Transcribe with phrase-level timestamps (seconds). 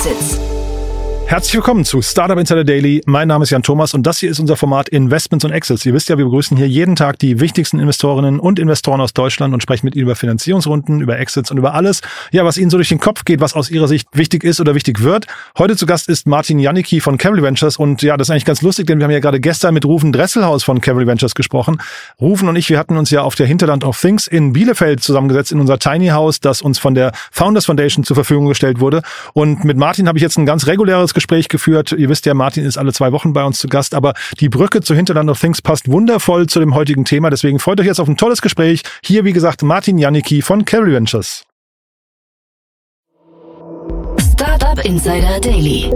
[0.00, 0.49] Exits.
[1.30, 3.02] Herzlich willkommen zu Startup Insider Daily.
[3.06, 5.86] Mein Name ist Jan Thomas und das hier ist unser Format Investments und Exits.
[5.86, 9.54] Ihr wisst ja, wir begrüßen hier jeden Tag die wichtigsten Investorinnen und Investoren aus Deutschland
[9.54, 12.00] und sprechen mit ihnen über Finanzierungsrunden, über Exits und über alles,
[12.32, 14.74] ja, was ihnen so durch den Kopf geht, was aus ihrer Sicht wichtig ist oder
[14.74, 15.28] wichtig wird.
[15.56, 18.60] Heute zu Gast ist Martin Janicki von Cavalry Ventures und ja, das ist eigentlich ganz
[18.62, 21.80] lustig, denn wir haben ja gerade gestern mit Rufen Dresselhaus von Cavalry Ventures gesprochen.
[22.20, 25.52] Rufen und ich, wir hatten uns ja auf der Hinterland of Things in Bielefeld zusammengesetzt
[25.52, 29.02] in unser Tiny House, das uns von der Founders Foundation zur Verfügung gestellt wurde.
[29.32, 32.64] Und mit Martin habe ich jetzt ein ganz reguläres Gespräch geführt ihr wisst ja, Martin
[32.64, 35.60] ist alle zwei Wochen bei uns zu Gast, aber die Brücke zu Hinterland of Things
[35.60, 37.28] passt wundervoll zu dem heutigen Thema.
[37.28, 38.82] Deswegen freut euch jetzt auf ein tolles Gespräch.
[39.04, 41.44] Hier, wie gesagt, Martin Janicki von Carry Ventures.
[44.32, 45.92] Startup Insider Daily.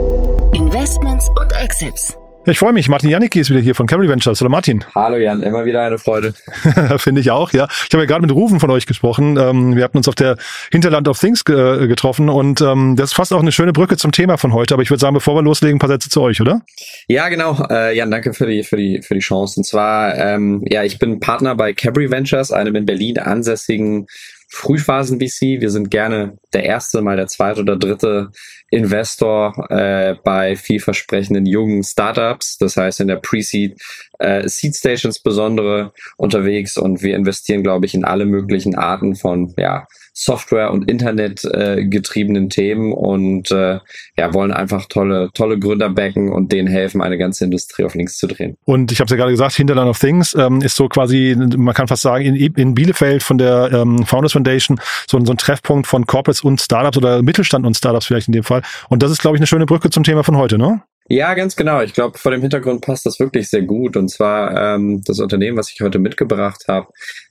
[0.53, 2.15] Investments und Exits.
[2.47, 2.91] Ich freue mich.
[2.91, 4.39] Martin Janicki ist wieder hier von Camry Ventures.
[4.39, 4.85] Hallo Martin.
[4.95, 6.35] Hallo Jan, immer wieder eine Freude.
[6.99, 7.69] Finde ich auch, ja.
[7.89, 9.39] Ich habe ja gerade mit Rufen von euch gesprochen.
[9.39, 10.37] Ähm, wir hatten uns auf der
[10.71, 14.13] Hinterland of Things ge getroffen und ähm, das ist fast auch eine schöne Brücke zum
[14.13, 14.75] Thema von heute.
[14.75, 16.61] Aber ich würde sagen, bevor wir loslegen, ein paar Sätze zu euch, oder?
[17.09, 17.67] Ja, genau.
[17.71, 19.61] Äh, Jan, danke für die, für die, für die Chance.
[19.61, 24.07] Und zwar, ähm, ja, ich bin Partner bei Cabri Ventures, einem in Berlin ansässigen
[24.55, 25.61] Frühphasen-VC.
[25.61, 28.31] Wir sind gerne der erste, mal der zweite oder dritte
[28.71, 33.81] Investor äh, bei vielversprechenden jungen Startups, das heißt in der Pre-Seed,
[34.21, 39.53] äh, Seed Stations besondere unterwegs und wir investieren, glaube ich, in alle möglichen Arten von
[39.59, 43.81] ja, Software- und Internet äh, getriebenen Themen und äh,
[44.17, 48.17] ja, wollen einfach tolle, tolle Gründer backen und denen helfen, eine ganze Industrie auf links
[48.17, 48.57] zu drehen.
[48.65, 51.75] Und ich habe es ja gerade gesagt, Hinterland of Things ähm, ist so quasi, man
[51.75, 55.89] kann fast sagen, in, in Bielefeld von der ähm, Founders Foundation so, so ein Treffpunkt
[55.89, 58.63] von Corporates und Startups oder Mittelstand und Startups vielleicht in dem Fall.
[58.89, 60.83] Und das ist, glaube ich, eine schöne Brücke zum Thema von heute, ne?
[61.09, 61.83] Ja, ganz genau.
[61.83, 63.97] Ich glaube, vor dem Hintergrund passt das wirklich sehr gut.
[63.97, 66.87] Und zwar ähm, das Unternehmen, was ich heute mitgebracht habe,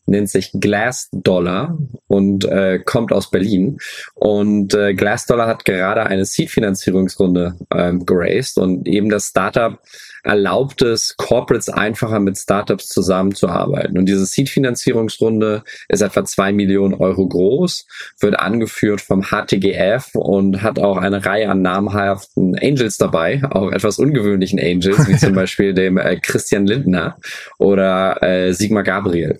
[0.05, 1.77] nennt sich Glass Dollar
[2.07, 3.77] und äh, kommt aus Berlin.
[4.15, 9.79] Und äh, Glass Dollar hat gerade eine Seed-Finanzierungsrunde ähm, geraced und eben das Startup
[10.23, 13.97] erlaubt es Corporates einfacher mit Startups zusammenzuarbeiten.
[13.97, 17.85] Und diese Seed-Finanzierungsrunde ist etwa zwei Millionen Euro groß,
[18.19, 23.99] wird angeführt vom HTGF und hat auch eine Reihe an namhaften Angels dabei, auch etwas
[23.99, 27.17] ungewöhnlichen Angels, wie zum Beispiel dem äh, Christian Lindner
[27.57, 29.39] oder äh, Sigmar Gabriel.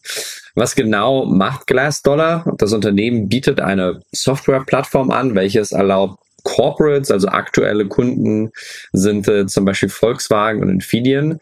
[0.56, 2.46] Was genau macht Glassdollar?
[2.58, 8.52] Das Unternehmen bietet eine Softwareplattform an, welches erlaubt Corporates, also aktuelle Kunden
[8.92, 11.40] sind äh, zum Beispiel Volkswagen und Infineon.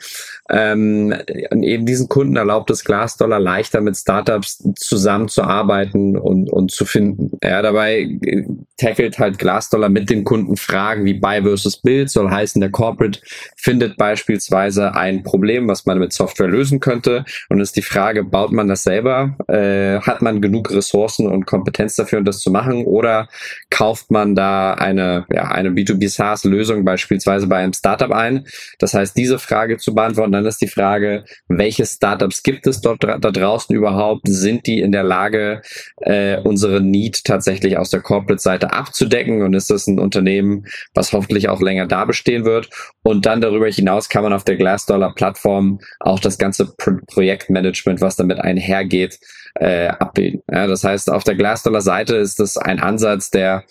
[0.50, 1.16] Ähm,
[1.50, 7.38] und eben diesen Kunden erlaubt es Glassdollar leichter mit Startups zusammenzuarbeiten und, und zu finden.
[7.44, 8.44] Ja, dabei äh,
[8.78, 13.20] tackelt halt Glassdollar mit den Kunden Fragen wie Buy versus Build, soll heißen, der Corporate
[13.56, 18.52] findet beispielsweise ein Problem, was man mit Software lösen könnte und ist die Frage, baut
[18.52, 19.36] man das selber?
[19.48, 23.28] Äh, hat man genug Ressourcen und Kompetenz dafür, um das zu machen oder
[23.70, 28.46] kauft man da ein eine, ja, eine B2B SaaS-Lösung beispielsweise bei einem Startup ein.
[28.80, 33.04] Das heißt, diese Frage zu beantworten, dann ist die Frage, welche Startups gibt es dort
[33.04, 34.28] da draußen überhaupt?
[34.28, 35.62] Sind die in der Lage,
[35.98, 39.42] äh, unsere Need tatsächlich aus der Corporate-Seite abzudecken?
[39.42, 42.70] Und ist das ein Unternehmen, was hoffentlich auch länger da bestehen wird?
[43.04, 48.16] Und dann darüber hinaus kann man auf der Glassdollar-Plattform auch das ganze Pro Projektmanagement, was
[48.16, 49.20] damit einhergeht,
[49.56, 50.42] äh, abbilden.
[50.52, 53.64] Ja, das heißt, auf der Glassdollar-Seite ist das ein Ansatz, der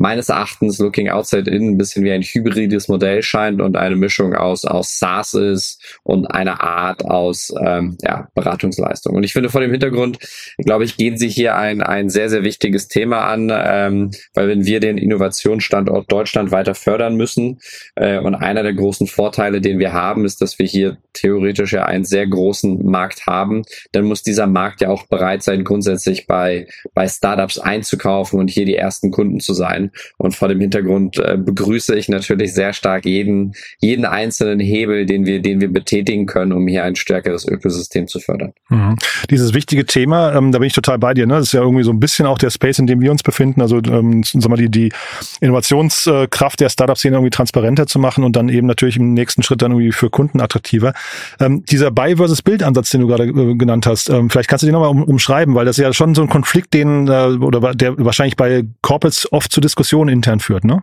[0.00, 4.34] meines Erachtens Looking Outside In ein bisschen wie ein hybrides Modell scheint und eine Mischung
[4.34, 9.14] aus, aus SaaS ist und einer Art aus ähm, ja, Beratungsleistung.
[9.14, 10.18] Und ich finde vor dem Hintergrund,
[10.56, 14.64] glaube ich, gehen Sie hier ein, ein sehr, sehr wichtiges Thema an, ähm, weil wenn
[14.64, 17.60] wir den Innovationsstandort Deutschland weiter fördern müssen
[17.94, 21.84] äh, und einer der großen Vorteile, den wir haben, ist, dass wir hier theoretisch ja
[21.84, 26.68] einen sehr großen Markt haben, dann muss dieser Markt ja auch bereit sein, grundsätzlich bei,
[26.94, 29.89] bei Startups einzukaufen und hier die ersten Kunden zu sein.
[30.18, 35.26] Und vor dem Hintergrund äh, begrüße ich natürlich sehr stark jeden, jeden einzelnen Hebel, den
[35.26, 38.52] wir, den wir betätigen können, um hier ein stärkeres Ökosystem zu fördern.
[38.68, 38.96] Mhm.
[39.30, 41.26] Dieses wichtige Thema, ähm, da bin ich total bei dir.
[41.26, 41.34] Ne?
[41.34, 43.60] Das ist ja irgendwie so ein bisschen auch der Space, in dem wir uns befinden.
[43.60, 44.92] Also ähm, sag mal, die, die
[45.40, 49.72] Innovationskraft der Startup-Szene irgendwie transparenter zu machen und dann eben natürlich im nächsten Schritt dann
[49.72, 50.92] irgendwie für Kunden attraktiver.
[51.40, 54.66] Ähm, dieser Buy versus Bild-Ansatz, den du gerade äh, genannt hast, ähm, vielleicht kannst du
[54.66, 57.98] den nochmal um, umschreiben, weil das ja schon so ein Konflikt, den äh, oder der
[57.98, 60.82] wahrscheinlich bei Corporates oft zu diskutieren Diskussion intern führt, ne?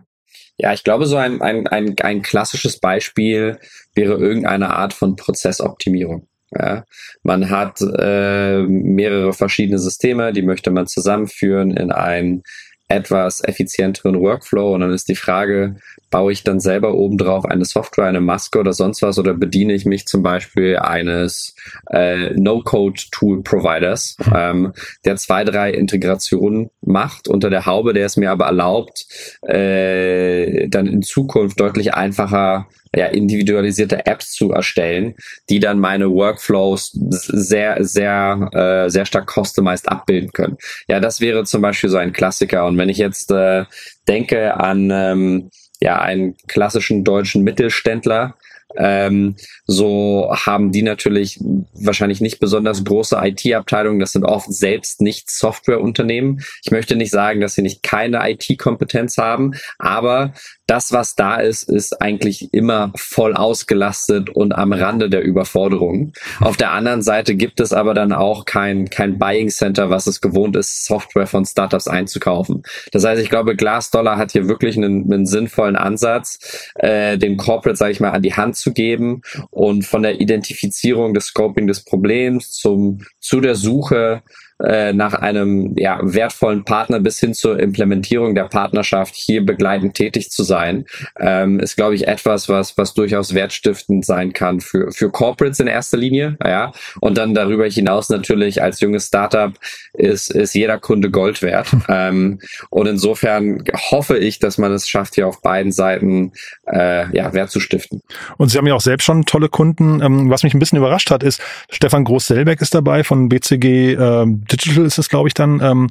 [0.56, 3.60] Ja, ich glaube, so ein, ein, ein, ein klassisches Beispiel
[3.94, 6.26] wäre irgendeine Art von Prozessoptimierung.
[6.50, 6.84] Ja,
[7.22, 12.42] man hat äh, mehrere verschiedene Systeme, die möchte man zusammenführen in einen
[12.88, 14.74] etwas effizienteren Workflow.
[14.74, 15.76] Und dann ist die Frage,
[16.10, 19.84] baue ich dann selber obendrauf eine Software, eine Maske oder sonst was oder bediene ich
[19.84, 21.54] mich zum Beispiel eines
[21.90, 24.72] äh, No-Code-Tool-Providers, ähm,
[25.04, 29.06] der zwei, drei Integrationen macht unter der Haube, der es mir aber erlaubt,
[29.42, 35.14] äh, dann in Zukunft deutlich einfacher ja, individualisierte Apps zu erstellen,
[35.48, 40.56] die dann meine Workflows sehr, sehr, äh, sehr stark customized abbilden können.
[40.88, 42.66] Ja, das wäre zum Beispiel so ein Klassiker.
[42.66, 43.64] Und wenn ich jetzt äh,
[44.06, 45.50] denke an ähm,
[45.80, 48.36] ja, einen klassischen deutschen Mittelständler,
[48.76, 49.36] ähm,
[49.66, 51.40] so haben die natürlich
[51.74, 53.98] wahrscheinlich nicht besonders große IT-Abteilungen.
[53.98, 56.42] Das sind oft selbst nicht Softwareunternehmen.
[56.64, 60.32] Ich möchte nicht sagen, dass sie nicht keine IT-Kompetenz haben, aber
[60.68, 66.12] das, was da ist, ist eigentlich immer voll ausgelastet und am Rande der Überforderung.
[66.40, 70.20] Auf der anderen Seite gibt es aber dann auch kein, kein Buying Center, was es
[70.20, 72.64] gewohnt ist, Software von Startups einzukaufen.
[72.92, 77.76] Das heißt, ich glaube, Glassdollar hat hier wirklich einen, einen sinnvollen Ansatz, äh, den Corporate,
[77.76, 81.84] sage ich mal, an die Hand zu geben und von der Identifizierung des Scoping des
[81.84, 84.22] Problems zum, zu der Suche
[84.64, 90.30] äh, nach einem ja, wertvollen Partner bis hin zur Implementierung der Partnerschaft hier begleitend tätig
[90.30, 90.84] zu sein,
[91.18, 95.68] ähm, ist, glaube ich, etwas, was, was durchaus wertstiftend sein kann für, für Corporates in
[95.68, 96.36] erster Linie.
[96.44, 96.72] Ja.
[97.00, 99.52] Und dann darüber hinaus natürlich als junges Startup
[99.92, 101.68] ist, ist jeder Kunde Gold wert.
[101.88, 102.40] ähm,
[102.70, 106.32] und insofern hoffe ich, dass man es schafft, hier auf beiden Seiten
[106.66, 108.02] äh, ja, Wert zu stiften.
[108.38, 110.02] Und Sie haben ja auch selbst schon tolle Kunden.
[110.02, 111.40] Ähm, was mich ein bisschen überrascht hat, ist,
[111.70, 115.88] Stefan Groß-Selbeck ist dabei von BCG ähm, Digital ist es, glaube ich, dann, ähm,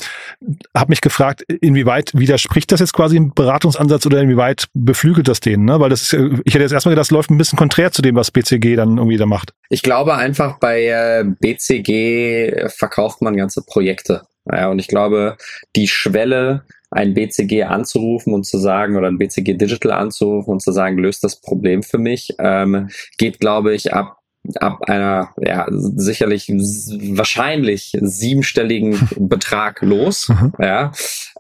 [0.76, 5.66] habe mich gefragt, inwieweit widerspricht das jetzt quasi im Beratungsansatz oder inwieweit beflügelt das den?
[5.66, 5.80] Ne?
[5.80, 8.16] Weil das ist, ich hätte jetzt erstmal gedacht, das läuft ein bisschen konträr zu dem,
[8.16, 9.54] was BCG dann irgendwie da macht.
[9.70, 14.24] Ich glaube einfach, bei äh, BCG verkauft man ganze Projekte.
[14.52, 15.38] Ja, und ich glaube,
[15.76, 20.72] die Schwelle, ein BCG anzurufen und zu sagen, oder ein BCG Digital anzurufen und zu
[20.72, 24.17] sagen, löst das Problem für mich, ähm, geht, glaube ich, ab
[24.60, 30.30] ab einer ja sicherlich wahrscheinlich siebenstelligen Betrag los.
[30.30, 30.54] Mhm.
[30.60, 30.92] Ja,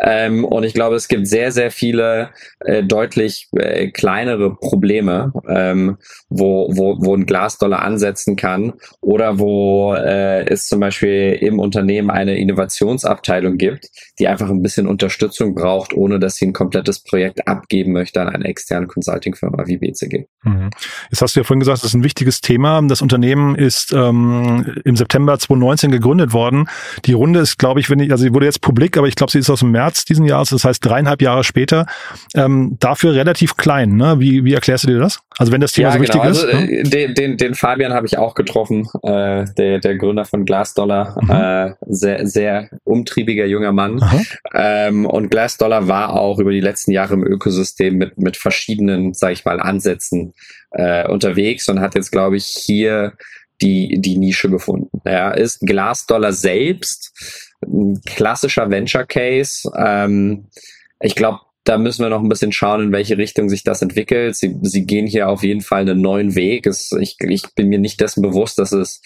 [0.01, 5.97] ähm, und ich glaube, es gibt sehr sehr viele äh, deutlich äh, kleinere Probleme, ähm,
[6.29, 12.09] wo wo wo ein Glasdollar ansetzen kann oder wo äh, es zum Beispiel im Unternehmen
[12.09, 13.89] eine Innovationsabteilung gibt,
[14.19, 18.29] die einfach ein bisschen Unterstützung braucht, ohne dass sie ein komplettes Projekt abgeben möchte an
[18.29, 20.25] eine externe Consulting-Firma wie BCG.
[20.43, 20.69] Mhm.
[21.09, 22.81] Jetzt hast du ja vorhin gesagt, das ist ein wichtiges Thema.
[22.87, 26.67] Das Unternehmen ist ähm, im September 2019 gegründet worden.
[27.05, 29.31] Die Runde ist, glaube ich, wenn ich, also sie wurde jetzt publik, aber ich glaube,
[29.31, 31.85] sie ist aus dem März diesen Jahres, das heißt dreieinhalb Jahre später.
[32.35, 33.95] Ähm, dafür relativ klein.
[33.95, 34.19] Ne?
[34.19, 35.19] Wie, wie erklärst du dir das?
[35.37, 36.13] Also wenn das Thema ja, so genau.
[36.13, 36.53] wichtig also, ist.
[36.53, 36.83] Ne?
[36.83, 41.17] Den, den, den Fabian habe ich auch getroffen, äh, der, der Gründer von Glassdollar.
[41.21, 41.29] Mhm.
[41.29, 44.01] Äh, sehr, sehr umtriebiger junger Mann.
[44.53, 49.33] Ähm, und Glassdollar war auch über die letzten Jahre im Ökosystem mit, mit verschiedenen, sage
[49.33, 50.33] ich mal, Ansätzen
[50.77, 53.13] äh, unterwegs und hat jetzt, glaube ich, hier
[53.61, 55.01] die, die Nische gefunden.
[55.05, 57.11] Ja, ist Glassdollar selbst
[57.65, 59.69] ein klassischer Venture Case.
[59.75, 60.47] Ähm,
[60.99, 64.35] ich glaube, da müssen wir noch ein bisschen schauen, in welche Richtung sich das entwickelt.
[64.35, 66.65] Sie, sie gehen hier auf jeden Fall einen neuen Weg.
[66.65, 69.01] Es, ich, ich bin mir nicht dessen bewusst, dass es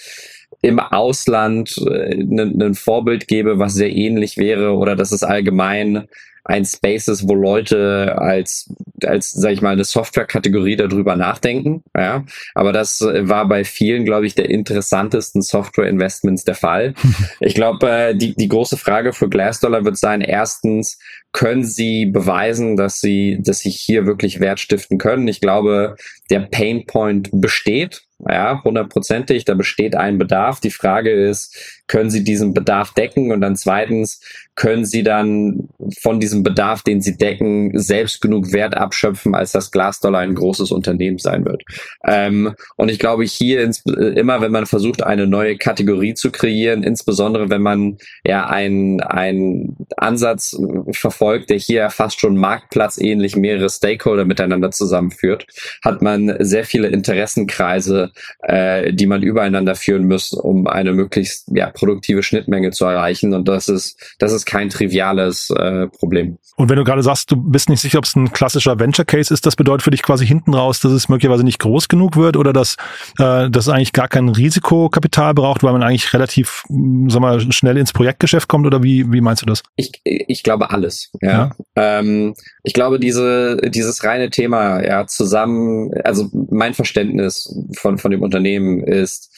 [0.62, 6.08] im Ausland ein äh, Vorbild gäbe, was sehr ähnlich wäre oder dass es allgemein
[6.44, 11.84] ein Space ist, wo Leute als, als, sag ich mal, eine Software-Kategorie darüber nachdenken.
[11.96, 16.94] Ja, aber das war bei vielen, glaube ich, der interessantesten Software-Investments der Fall.
[17.40, 20.98] Ich glaube, äh, die, die große Frage für Glassdollar wird sein, erstens,
[21.32, 25.28] können sie beweisen, dass sie, dass sie hier wirklich Wert stiften können?
[25.28, 25.96] Ich glaube,
[26.30, 28.04] der Pain Point besteht.
[28.28, 30.60] Ja, hundertprozentig, da besteht ein Bedarf.
[30.60, 33.34] Die Frage ist, können Sie diesen Bedarf decken?
[33.34, 34.22] Und dann zweitens,
[34.56, 35.68] können Sie dann
[36.00, 40.72] von diesem Bedarf, den Sie decken, selbst genug Wert abschöpfen, als das Glasdollar ein großes
[40.72, 41.64] Unternehmen sein wird?
[42.06, 46.84] Ähm, und ich glaube, hier ins, immer, wenn man versucht, eine neue Kategorie zu kreieren,
[46.84, 50.58] insbesondere wenn man ja einen, einen Ansatz
[50.94, 55.46] verfolgt, der hier fast schon marktplatzähnlich mehrere Stakeholder miteinander zusammenführt,
[55.84, 58.12] hat man sehr viele Interessenkreise,
[58.44, 63.34] äh, die man übereinander führen muss, um eine möglichst ja, produktive Schnittmenge zu erreichen.
[63.34, 66.38] Und das ist, das ist kein triviales äh, Problem.
[66.56, 69.34] Und wenn du gerade sagst, du bist nicht sicher, ob es ein klassischer Venture Case
[69.34, 72.38] ist, das bedeutet für dich quasi hinten raus, dass es möglicherweise nicht groß genug wird
[72.38, 72.76] oder dass,
[73.18, 76.64] äh, dass es eigentlich gar kein Risikokapital braucht, weil man eigentlich relativ,
[77.08, 79.64] sag mal, schnell ins Projektgeschäft kommt oder wie, wie meinst du das?
[79.76, 81.10] Ich, ich glaube alles.
[81.20, 81.32] Ja.
[81.32, 81.52] ja.
[81.76, 88.22] Ähm, ich glaube, diese, dieses reine Thema, ja, zusammen, also mein Verständnis von, von dem
[88.22, 89.32] Unternehmen ist,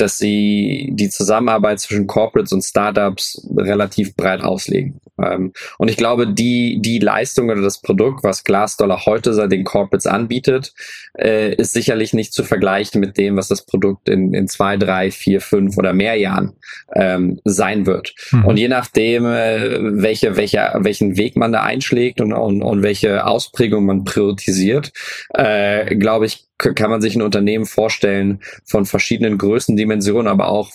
[0.00, 5.00] dass sie die Zusammenarbeit zwischen Corporates und Startups relativ breit auslegen.
[5.22, 9.64] Ähm, und ich glaube, die, die Leistung oder das Produkt, was Glassdollar heute seit den
[9.64, 10.72] Corporates anbietet,
[11.18, 15.10] äh, ist sicherlich nicht zu vergleichen mit dem, was das Produkt in, in zwei, drei,
[15.10, 16.52] vier, fünf oder mehr Jahren
[16.94, 18.14] ähm, sein wird.
[18.32, 18.44] Mhm.
[18.44, 23.26] Und je nachdem, äh, welche, welche, welchen Weg man da einschlägt und, und, und welche
[23.26, 24.92] Ausprägung man priorisiert,
[25.34, 30.70] äh, glaube ich, kann man sich ein Unternehmen vorstellen von verschiedenen Größendimensionen, aber auch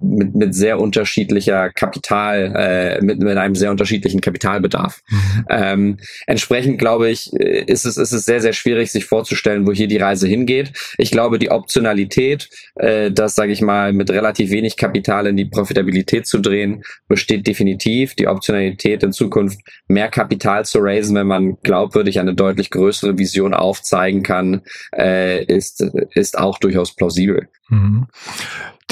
[0.00, 5.02] mit, mit sehr unterschiedlicher Kapital, äh, mit, mit einem sehr unterschiedlichen Kapitalbedarf.
[5.08, 5.44] Mhm.
[5.50, 9.88] Ähm, entsprechend glaube ich, ist es, ist es sehr, sehr schwierig, sich vorzustellen, wo hier
[9.88, 10.72] die Reise hingeht.
[10.98, 15.44] Ich glaube, die Optionalität, äh, das sage ich mal, mit relativ wenig Kapital in die
[15.44, 18.14] Profitabilität zu drehen, besteht definitiv.
[18.14, 23.54] Die Optionalität in Zukunft mehr Kapital zu raisen, wenn man glaubwürdig eine deutlich größere Vision
[23.54, 24.62] aufzeigen kann,
[24.96, 27.48] äh, ist, ist auch durchaus plausibel.
[27.68, 28.06] Mhm.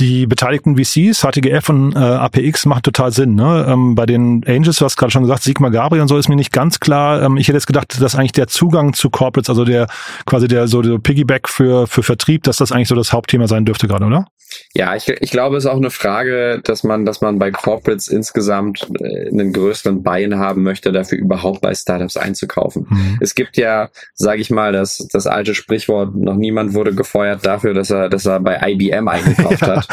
[0.00, 3.36] Die beteiligten VCs, HTGF und äh, APX machen total Sinn.
[3.36, 3.64] Ne?
[3.68, 6.34] Ähm, bei den Angels, du hast gerade schon gesagt, Sigmar Gabriel und so ist mir
[6.34, 7.22] nicht ganz klar.
[7.22, 9.86] Ähm, ich hätte jetzt gedacht, dass eigentlich der Zugang zu Corporates, also der
[10.26, 13.64] quasi der so der Piggyback für, für Vertrieb, dass das eigentlich so das Hauptthema sein
[13.64, 14.26] dürfte gerade, oder?
[14.74, 18.08] Ja, ich, ich glaube, es ist auch eine Frage, dass man, dass man bei Corporates
[18.08, 22.86] insgesamt äh, einen größeren Buy-in haben möchte, dafür überhaupt bei Startups einzukaufen.
[22.88, 23.18] Mhm.
[23.20, 27.74] Es gibt ja, sage ich mal, das, das alte Sprichwort, noch niemand wurde gefeuert dafür,
[27.74, 29.76] dass er, dass er bei IBM eingekauft ja.
[29.76, 29.88] hat.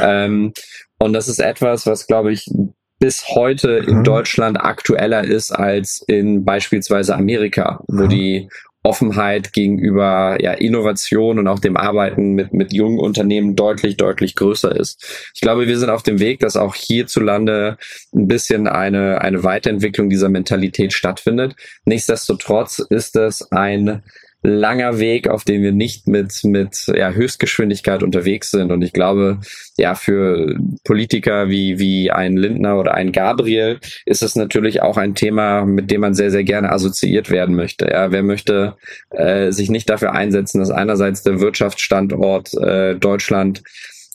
[0.00, 0.52] Ähm,
[0.98, 2.50] und das ist etwas, was, glaube ich,
[2.98, 4.04] bis heute in mhm.
[4.04, 8.08] Deutschland aktueller ist als in beispielsweise Amerika, wo mhm.
[8.08, 8.48] die
[8.84, 14.76] Offenheit gegenüber ja, Innovation und auch dem Arbeiten mit, mit jungen Unternehmen deutlich, deutlich größer
[14.76, 15.30] ist.
[15.34, 17.78] Ich glaube, wir sind auf dem Weg, dass auch hierzulande
[18.14, 21.56] ein bisschen eine, eine Weiterentwicklung dieser Mentalität stattfindet.
[21.86, 24.02] Nichtsdestotrotz ist es ein
[24.46, 28.70] langer Weg, auf dem wir nicht mit, mit ja, Höchstgeschwindigkeit unterwegs sind.
[28.70, 29.40] Und ich glaube,
[29.78, 35.14] ja, für Politiker wie, wie ein Lindner oder ein Gabriel ist es natürlich auch ein
[35.14, 37.88] Thema, mit dem man sehr, sehr gerne assoziiert werden möchte.
[37.90, 38.76] Ja, wer möchte
[39.10, 43.62] äh, sich nicht dafür einsetzen, dass einerseits der Wirtschaftsstandort äh, Deutschland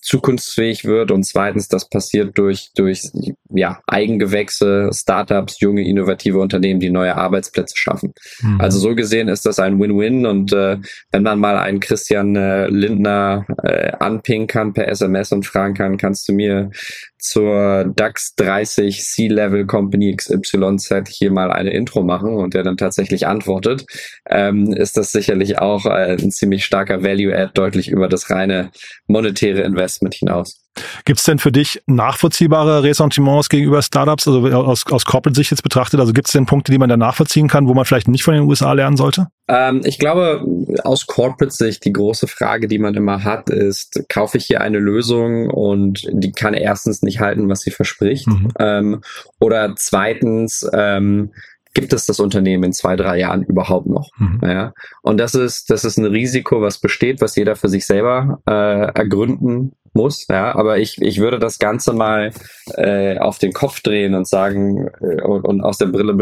[0.10, 3.12] zukunftsfähig wird und zweitens, das passiert durch, durch
[3.54, 8.13] ja, Eigengewächse, Startups, junge, innovative Unternehmen, die neue Arbeitsplätze schaffen.
[8.42, 8.60] Mhm.
[8.60, 10.78] Also so gesehen ist das ein Win-Win und äh,
[11.12, 15.98] wenn man mal einen Christian äh, Lindner äh, anpingen kann per SMS und fragen kann,
[15.98, 16.72] kannst du mir
[17.20, 23.28] zur DAX 30 C-Level Company XYZ hier mal eine Intro machen und der dann tatsächlich
[23.28, 23.86] antwortet,
[24.28, 28.72] ähm, ist das sicherlich auch äh, ein ziemlich starker Value-Add deutlich über das reine
[29.08, 30.59] monetäre Investment hinaus.
[31.06, 36.00] Gibt es denn für dich nachvollziehbare Ressentiments gegenüber Startups, also aus, aus Corporate-Sicht jetzt betrachtet?
[36.00, 38.34] Also gibt es denn Punkte, die man da nachvollziehen kann, wo man vielleicht nicht von
[38.34, 39.28] den USA lernen sollte?
[39.48, 40.46] Ähm, ich glaube,
[40.84, 45.50] aus Corporate-Sicht die große Frage, die man immer hat, ist, kaufe ich hier eine Lösung
[45.50, 48.28] und die kann erstens nicht halten, was sie verspricht?
[48.28, 48.52] Mhm.
[48.60, 49.02] Ähm,
[49.40, 51.32] oder zweitens, ähm,
[51.74, 54.10] gibt es das Unternehmen in zwei, drei Jahren überhaupt noch?
[54.18, 54.40] Mhm.
[54.44, 54.74] Ja?
[55.02, 58.92] Und das ist, das ist ein Risiko, was besteht, was jeder für sich selber äh,
[58.94, 60.27] ergründen muss.
[60.29, 62.31] Ja, aber ich, ich würde das Ganze mal
[62.75, 66.15] äh, auf den Kopf drehen und sagen äh, und, und aus der Brille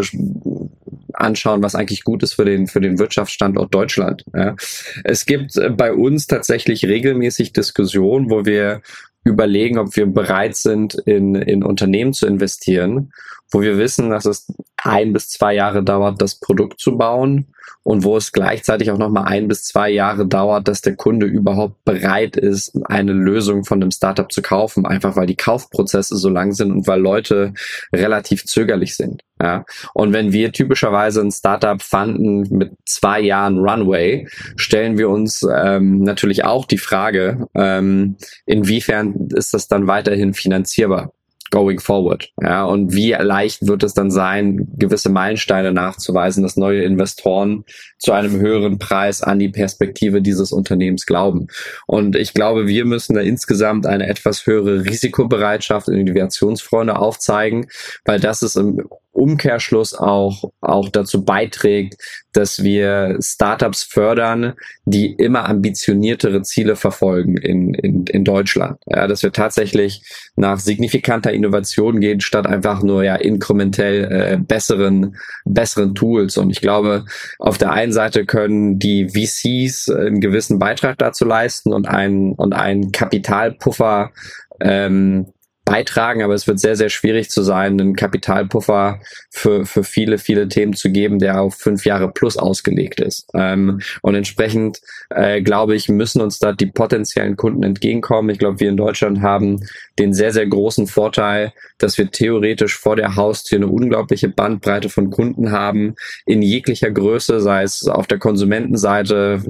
[1.13, 4.23] anschauen, was eigentlich gut ist für den, für den Wirtschaftsstandort Deutschland.
[4.33, 4.55] Ja.
[5.03, 8.81] Es gibt äh, bei uns tatsächlich regelmäßig Diskussionen, wo wir
[9.23, 13.11] überlegen, ob wir bereit sind, in, in Unternehmen zu investieren,
[13.51, 14.47] wo wir wissen, dass es
[14.87, 17.53] ein bis zwei Jahre dauert, das Produkt zu bauen
[17.83, 21.85] und wo es gleichzeitig auch nochmal ein bis zwei Jahre dauert, dass der Kunde überhaupt
[21.85, 26.51] bereit ist, eine Lösung von einem Startup zu kaufen, einfach weil die Kaufprozesse so lang
[26.51, 27.53] sind und weil Leute
[27.93, 29.23] relativ zögerlich sind.
[29.41, 29.63] Ja.
[29.93, 34.27] Und wenn wir typischerweise ein Startup fanden mit zwei Jahren Runway,
[34.57, 41.13] stellen wir uns ähm, natürlich auch die Frage, ähm, inwiefern ist das dann weiterhin finanzierbar?
[41.51, 42.29] Going forward.
[42.41, 47.63] Ja, und wie leicht wird es dann sein, gewisse Meilensteine nachzuweisen, dass neue Investoren
[47.97, 51.47] zu einem höheren Preis an die Perspektive dieses Unternehmens glauben.
[51.85, 57.67] Und ich glaube, wir müssen da insgesamt eine etwas höhere Risikobereitschaft und Innovationsfreunde aufzeigen,
[58.05, 58.83] weil das ist im
[59.17, 61.95] Umkehrschluss auch, auch dazu beiträgt,
[62.33, 64.53] dass wir Startups fördern,
[64.85, 68.77] die immer ambitioniertere Ziele verfolgen in, in, in Deutschland.
[68.85, 70.03] Ja, dass wir tatsächlich
[70.35, 76.37] nach signifikanter Innovation gehen, statt einfach nur ja inkrementell äh, besseren, besseren Tools.
[76.37, 77.05] Und ich glaube,
[77.39, 82.53] auf der einen Seite können die VCs einen gewissen Beitrag dazu leisten und einen, und
[82.53, 84.11] einen Kapitalpuffer
[84.59, 85.27] ähm,
[85.67, 90.47] beitragen, aber es wird sehr, sehr schwierig zu sein, einen Kapitalpuffer für, für viele, viele
[90.47, 93.27] Themen zu geben, der auf fünf Jahre plus ausgelegt ist.
[93.33, 98.29] Ähm, und entsprechend, äh, glaube ich, müssen uns da die potenziellen Kunden entgegenkommen.
[98.29, 99.59] Ich glaube, wir in Deutschland haben
[99.99, 105.09] den sehr, sehr großen Vorteil, dass wir theoretisch vor der Haustür eine unglaubliche Bandbreite von
[105.09, 105.95] Kunden haben,
[106.25, 109.41] in jeglicher Größe, sei es auf der Konsumentenseite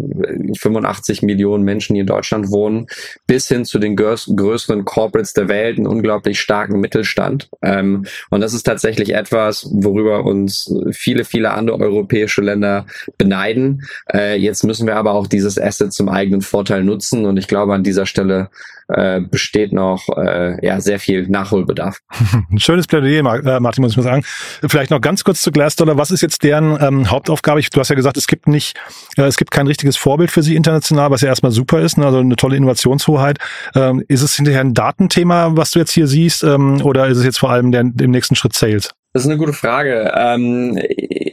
[0.57, 2.87] 85 Millionen Menschen, die in Deutschland wohnen,
[3.27, 7.49] bis hin zu den größeren Corporates der Welt, einen unglaublich starken Mittelstand.
[7.61, 12.85] Ähm, und das ist tatsächlich etwas, worüber uns viele, viele andere europäische Länder
[13.17, 13.83] beneiden.
[14.13, 17.25] Äh, jetzt müssen wir aber auch dieses Asset zum eigenen Vorteil nutzen.
[17.25, 18.49] Und ich glaube, an dieser Stelle
[18.87, 21.99] äh, besteht noch äh, ja sehr viel Nachholbedarf.
[22.51, 24.23] Ein schönes Plädoyer, äh, Martin, muss ich mal sagen.
[24.67, 25.97] Vielleicht noch ganz kurz zu Glassdoor.
[25.97, 27.59] Was ist jetzt deren ähm, Hauptaufgabe?
[27.59, 28.77] Ich, du hast ja gesagt, es gibt nicht,
[29.17, 32.05] äh, es gibt kein richtiges Vorbild für sie international, was ja erstmal super ist, ne?
[32.05, 33.39] also eine tolle Innovationshoheit.
[33.75, 37.25] Ähm, ist es hinterher ein Datenthema, was du jetzt hier siehst, ähm, oder ist es
[37.25, 38.91] jetzt vor allem der, im nächsten Schritt Sales?
[39.13, 40.13] Das ist eine gute Frage.
[40.15, 40.79] Ähm,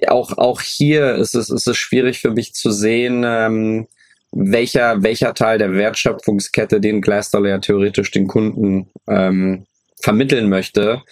[0.09, 3.87] auch, auch hier ist es, ist es schwierig für mich zu sehen, ähm,
[4.35, 9.67] welcher, welcher Teil der Wertschöpfungskette den Glassdoor ja theoretisch den Kunden ähm,
[10.01, 11.03] vermitteln möchte,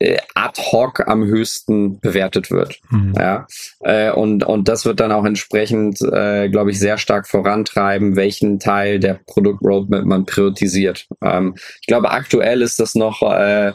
[0.00, 2.80] äh, ad hoc am höchsten bewertet wird.
[2.90, 3.14] Mhm.
[3.16, 3.46] Ja,
[3.80, 8.58] äh, und, und das wird dann auch entsprechend, äh, glaube ich, sehr stark vorantreiben, welchen
[8.58, 11.06] Teil der Produktroadmap man priorisiert.
[11.22, 13.72] Ähm, ich glaube, aktuell ist das noch äh,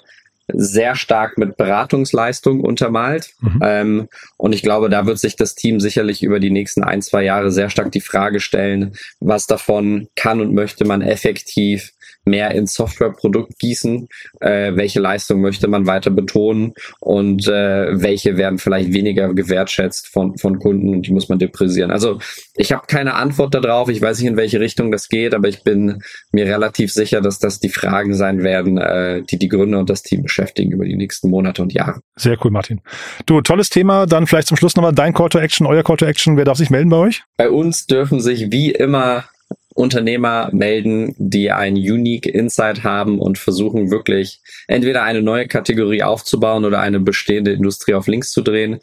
[0.51, 3.31] sehr stark mit Beratungsleistung untermalt.
[3.39, 3.59] Mhm.
[3.63, 4.07] Ähm,
[4.37, 7.51] und ich glaube, da wird sich das Team sicherlich über die nächsten ein, zwei Jahre
[7.51, 11.92] sehr stark die Frage stellen, was davon kann und möchte man effektiv
[12.25, 14.07] mehr ins Softwareprodukt gießen,
[14.39, 20.37] äh, welche Leistung möchte man weiter betonen und äh, welche werden vielleicht weniger gewertschätzt von,
[20.37, 21.91] von Kunden und die muss man depressieren.
[21.91, 22.19] Also
[22.55, 25.63] ich habe keine Antwort darauf, ich weiß nicht, in welche Richtung das geht, aber ich
[25.63, 26.01] bin
[26.31, 30.03] mir relativ sicher, dass das die Fragen sein werden, äh, die die Gründer und das
[30.03, 32.01] Team beschäftigen über die nächsten Monate und Jahre.
[32.15, 32.81] Sehr cool, Martin.
[33.25, 34.05] Du, tolles Thema.
[34.05, 36.37] Dann vielleicht zum Schluss nochmal dein Call to Action, euer Call to Action.
[36.37, 37.23] Wer darf sich melden bei euch?
[37.37, 39.25] Bei uns dürfen sich wie immer
[39.73, 46.65] Unternehmer melden, die ein Unique Insight haben und versuchen wirklich entweder eine neue Kategorie aufzubauen
[46.65, 48.79] oder eine bestehende Industrie auf links zu drehen.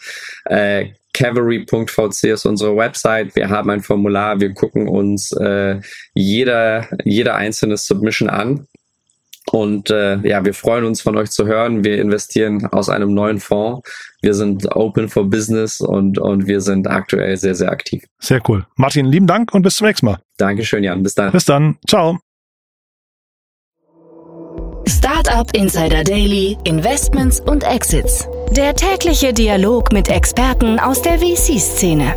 [0.47, 3.35] Äh, Cavalry.vc ist unsere Website.
[3.35, 4.41] Wir haben ein Formular.
[4.41, 5.81] Wir gucken uns äh,
[6.15, 8.67] jeder, jeder einzelne Submission an
[9.53, 11.85] und äh, ja, wir freuen uns von euch zu hören.
[11.85, 13.89] Wir investieren aus einem neuen Fonds.
[14.23, 18.05] Wir sind open for business und, und wir sind aktuell sehr, sehr aktiv.
[18.19, 18.67] Sehr cool.
[18.77, 20.19] Martin, lieben Dank und bis zum nächsten Mal.
[20.37, 21.03] Dankeschön, Jan.
[21.03, 21.33] Bis dann.
[21.33, 21.79] Bis dann.
[21.89, 22.19] Ciao.
[24.87, 28.29] Startup Insider Daily, Investments und Exits.
[28.51, 32.15] Der tägliche Dialog mit Experten aus der VC-Szene.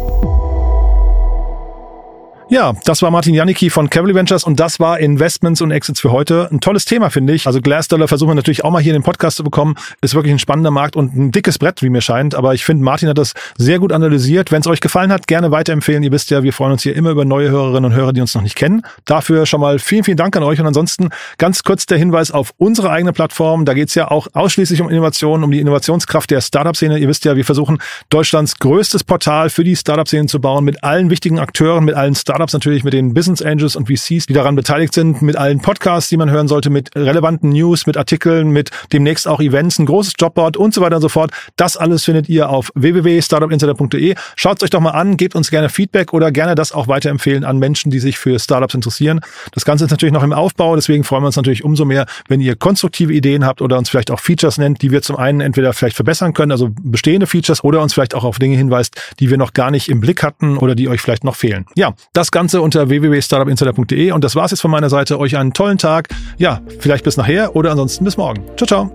[2.53, 6.11] Ja, das war Martin Janicki von Cavalry Ventures und das war Investments und Exits für
[6.11, 6.49] heute.
[6.51, 7.47] Ein tolles Thema, finde ich.
[7.47, 9.73] Also Glassdollar versuchen wir natürlich auch mal hier in den Podcast zu bekommen.
[10.01, 12.35] Ist wirklich ein spannender Markt und ein dickes Brett, wie mir scheint.
[12.35, 14.51] Aber ich finde, Martin hat das sehr gut analysiert.
[14.51, 16.03] Wenn es euch gefallen hat, gerne weiterempfehlen.
[16.03, 18.35] Ihr wisst ja, wir freuen uns hier immer über neue Hörerinnen und Hörer, die uns
[18.35, 18.83] noch nicht kennen.
[19.05, 20.59] Dafür schon mal vielen, vielen Dank an euch.
[20.59, 23.65] Und ansonsten ganz kurz der Hinweis auf unsere eigene Plattform.
[23.65, 26.99] Da geht es ja auch ausschließlich um Innovation, um die Innovationskraft der Startup-Szene.
[26.99, 27.79] Ihr wisst ja, wir versuchen
[28.11, 32.42] Deutschlands größtes Portal für die Startup-Szene zu bauen, mit allen wichtigen Akteuren, mit allen Startups
[32.51, 36.17] natürlich, mit den Business Angels und VCs, die daran beteiligt sind, mit allen Podcasts, die
[36.17, 40.58] man hören sollte, mit relevanten News, mit Artikeln, mit demnächst auch Events, ein großes Jobboard
[40.58, 41.32] und so weiter und so fort.
[41.56, 44.15] Das alles findet ihr auf www.startupinsider.de.
[44.36, 47.45] Schaut es euch doch mal an, gebt uns gerne Feedback oder gerne das auch weiterempfehlen
[47.45, 49.21] an Menschen, die sich für Startups interessieren.
[49.53, 52.41] Das Ganze ist natürlich noch im Aufbau, deswegen freuen wir uns natürlich umso mehr, wenn
[52.41, 55.71] ihr konstruktive Ideen habt oder uns vielleicht auch Features nennt, die wir zum einen entweder
[55.71, 59.38] vielleicht verbessern können, also bestehende Features oder uns vielleicht auch auf Dinge hinweist, die wir
[59.38, 61.65] noch gar nicht im Blick hatten oder die euch vielleicht noch fehlen.
[61.75, 64.12] Ja, das Ganze unter www www.startupinsider.de.
[64.12, 65.19] Und das war's jetzt von meiner Seite.
[65.19, 66.10] Euch einen tollen Tag.
[66.38, 68.43] Ja, vielleicht bis nachher oder ansonsten bis morgen.
[68.58, 68.91] Ciao, ciao.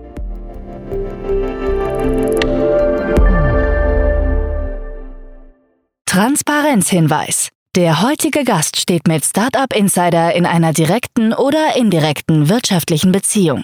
[6.05, 7.49] Transparenzhinweis.
[7.75, 13.63] Der heutige Gast steht mit Startup Insider in einer direkten oder indirekten wirtschaftlichen Beziehung.